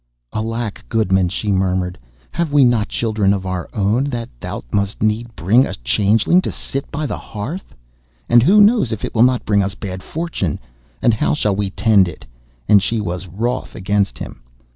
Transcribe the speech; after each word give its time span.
'Alack, 0.33 0.83
goodman!' 0.89 1.29
she 1.29 1.51
murmured, 1.51 1.95
'have 2.31 2.51
we 2.51 2.65
not 2.65 2.87
children 2.87 3.35
of 3.35 3.45
our 3.45 3.69
own, 3.71 4.05
that 4.05 4.29
thou 4.39 4.63
must 4.71 5.03
needs 5.03 5.29
bring 5.35 5.63
a 5.67 5.75
changeling 5.83 6.41
to 6.41 6.51
sit 6.51 6.89
by 6.89 7.05
the 7.05 7.19
hearth? 7.19 7.75
And 8.27 8.41
who 8.41 8.59
knows 8.61 8.91
if 8.91 9.05
it 9.05 9.13
will 9.13 9.21
not 9.21 9.45
bring 9.45 9.61
us 9.61 9.75
bad 9.75 10.01
fortune? 10.01 10.59
And 11.03 11.13
how 11.13 11.35
shall 11.35 11.55
we 11.55 11.69
tend 11.69 12.07
it?' 12.07 12.25
And 12.67 12.81
she 12.81 12.99
was 12.99 13.27
wroth 13.27 13.75
against 13.75 14.17
him. 14.17 14.41